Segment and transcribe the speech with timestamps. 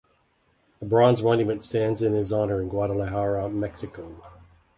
[0.81, 4.15] A bronze monument stands in his honor in Guadalajara, Mexico.